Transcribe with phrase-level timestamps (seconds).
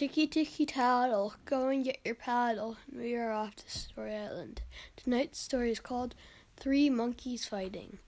[0.00, 2.78] ticky ticky tattle, go and get your paddle.
[2.90, 4.62] We are off to Story Island.
[4.96, 6.14] Tonight's story is called
[6.56, 7.98] Three Monkeys Fighting.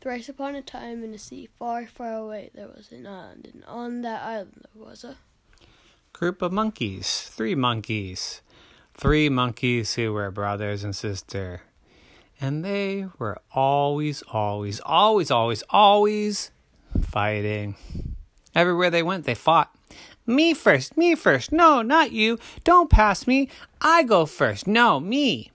[0.00, 3.64] Thrice upon a time in a sea far, far away there was an island, and
[3.66, 5.16] on that island there was a
[6.14, 8.40] group of monkeys, three monkeys,
[8.94, 11.60] three monkeys who were brothers and sister.
[12.40, 16.50] And they were always, always, always, always, always
[17.02, 17.76] fighting.
[18.54, 19.70] Everywhere they went, they fought.
[20.26, 21.52] Me first, me first.
[21.52, 22.38] No, not you.
[22.64, 23.48] Don't pass me.
[23.80, 24.66] I go first.
[24.66, 25.50] No, me.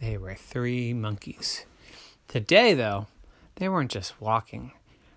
[0.00, 1.64] They were three monkeys.
[2.28, 3.06] Today, though,
[3.56, 4.72] they weren't just walking,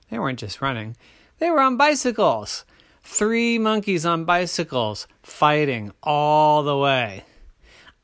[0.09, 0.95] they weren't just running,
[1.39, 2.65] they were on bicycles.
[3.03, 7.25] Three monkeys on bicycles fighting all the way.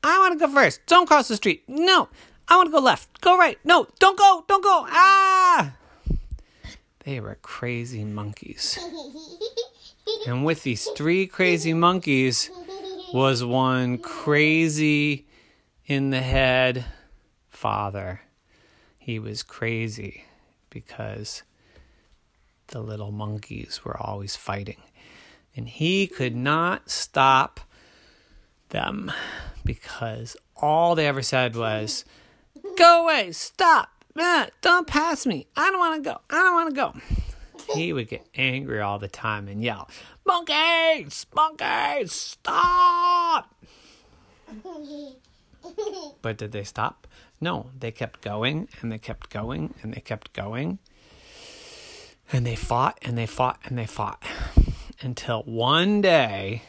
[0.03, 0.85] I want to go first.
[0.87, 1.63] Don't cross the street.
[1.67, 2.09] No,
[2.47, 3.21] I want to go left.
[3.21, 3.59] Go right.
[3.63, 4.43] No, don't go.
[4.47, 4.85] Don't go.
[4.89, 5.73] Ah!
[7.03, 8.79] They were crazy monkeys.
[10.27, 12.49] And with these three crazy monkeys
[13.13, 15.25] was one crazy
[15.85, 16.85] in the head
[17.49, 18.21] father.
[18.97, 20.25] He was crazy
[20.69, 21.43] because
[22.67, 24.81] the little monkeys were always fighting.
[25.55, 27.59] And he could not stop
[28.69, 29.11] them
[29.63, 32.03] because all they ever said was,
[32.77, 34.03] Go away, stop,
[34.61, 37.15] don't pass me, I don't want to go, I don't want to go.
[37.73, 39.89] He would get angry all the time and yell,
[40.25, 43.53] Monkeys, monkeys, stop!
[46.21, 47.07] But did they stop?
[47.41, 50.79] No, they kept going and they kept going and they kept going.
[52.31, 54.23] And they fought and they fought and they fought
[55.01, 56.63] until one day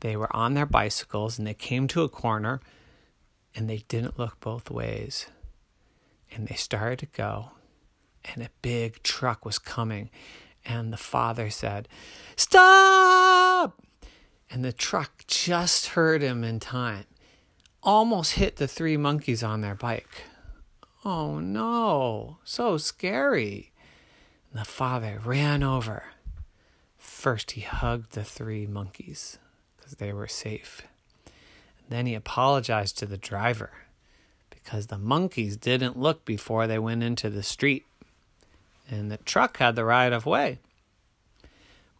[0.00, 2.60] they were on their bicycles and they came to a corner
[3.54, 5.26] and they didn't look both ways.
[6.32, 7.50] And they started to go,
[8.32, 10.10] and a big truck was coming.
[10.64, 11.88] And the father said,
[12.36, 13.82] Stop!
[14.50, 17.04] And the truck just heard him in time,
[17.82, 20.22] almost hit the three monkeys on their bike.
[21.04, 23.72] Oh no, so scary.
[24.50, 26.04] And the father ran over.
[26.96, 29.38] First, he hugged the three monkeys
[29.76, 30.82] because they were safe.
[31.26, 31.34] And
[31.88, 33.70] then he apologized to the driver
[34.50, 37.86] because the monkeys didn't look before they went into the street.
[38.88, 40.58] And the truck had the right of way.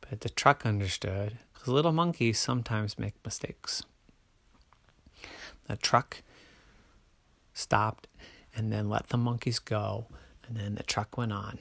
[0.01, 3.83] But the truck understood because little monkeys sometimes make mistakes.
[5.67, 6.23] The truck
[7.53, 8.09] stopped
[8.57, 10.07] and then let the monkeys go,
[10.47, 11.59] and then the truck went on.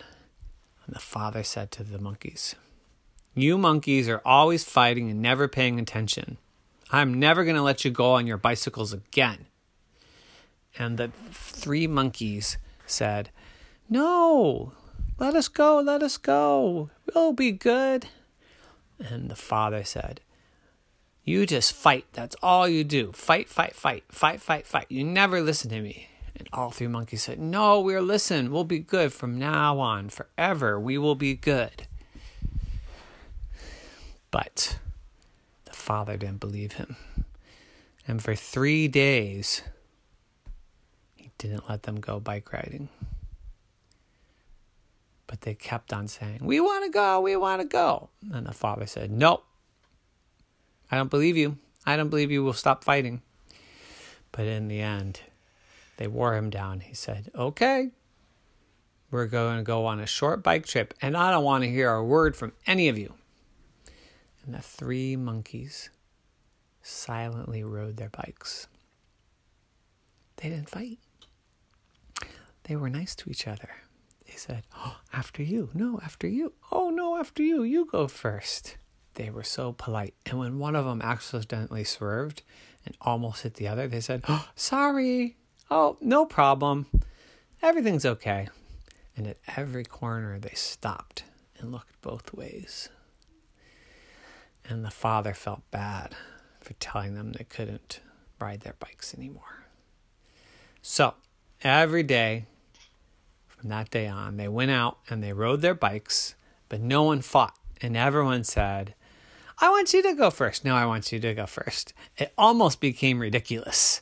[0.85, 2.55] And the father said to the monkeys,
[3.35, 6.37] You monkeys are always fighting and never paying attention.
[6.89, 9.47] I'm never going to let you go on your bicycles again.
[10.79, 13.29] And the three monkeys said,
[13.89, 14.71] No,
[15.19, 16.89] let us go, let us go.
[17.13, 18.07] We'll be good.
[18.99, 20.21] And the father said,
[21.23, 22.05] You just fight.
[22.13, 23.11] That's all you do.
[23.13, 24.85] Fight, fight, fight, fight, fight, fight.
[24.89, 26.09] You never listen to me.
[26.35, 28.51] And all three monkeys said, No, we'll listen.
[28.51, 30.09] We'll be good from now on.
[30.09, 31.87] Forever, we will be good.
[34.29, 34.77] But
[35.65, 36.95] the father didn't believe him.
[38.07, 39.63] And for three days,
[41.15, 42.89] he didn't let them go bike riding.
[45.27, 48.09] But they kept on saying, We want to go, we want to go.
[48.33, 49.45] And the father said, Nope,
[50.89, 51.57] I don't believe you.
[51.85, 53.21] I don't believe you will stop fighting.
[54.31, 55.21] But in the end,
[55.97, 56.79] they wore him down.
[56.79, 57.91] He said, Okay,
[59.11, 61.91] we're going to go on a short bike trip, and I don't want to hear
[61.91, 63.13] a word from any of you.
[64.45, 65.89] And the three monkeys
[66.81, 68.67] silently rode their bikes.
[70.37, 70.99] They didn't fight,
[72.63, 73.69] they were nice to each other.
[74.27, 75.69] They said, oh, After you.
[75.73, 76.53] No, after you.
[76.71, 77.63] Oh, no, after you.
[77.63, 78.77] You go first.
[79.15, 80.13] They were so polite.
[80.25, 82.43] And when one of them accidentally swerved
[82.85, 85.37] and almost hit the other, they said, oh, Sorry.
[85.71, 86.87] Oh, no problem.
[87.61, 88.47] Everything's okay.
[89.15, 91.23] And at every corner, they stopped
[91.57, 92.89] and looked both ways.
[94.69, 96.15] And the father felt bad
[96.61, 98.01] for telling them they couldn't
[98.39, 99.65] ride their bikes anymore.
[100.81, 101.15] So
[101.63, 102.45] every day
[103.57, 106.35] from that day on, they went out and they rode their bikes,
[106.69, 107.55] but no one fought.
[107.81, 108.93] And everyone said,
[109.59, 110.63] I want you to go first.
[110.63, 111.93] No, I want you to go first.
[112.17, 114.01] It almost became ridiculous.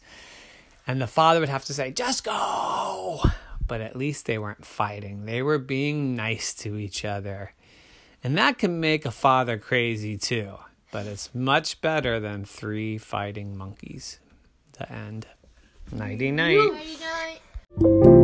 [0.86, 3.22] And the father would have to say, just go.
[3.68, 7.54] But at least they weren't fighting, they were being nice to each other.
[8.24, 10.56] And that can make a father crazy too.
[10.92, 14.20] But it's much better than three fighting monkeys.
[14.78, 15.28] The end.
[15.92, 16.58] Nighty night.
[16.58, 18.15] Nighty night.